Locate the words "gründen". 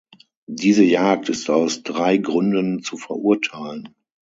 2.17-2.81